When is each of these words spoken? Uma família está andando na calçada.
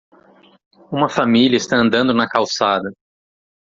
Uma 0.91 1.07
família 1.07 1.57
está 1.57 1.77
andando 1.77 2.11
na 2.11 2.27
calçada. 2.27 2.91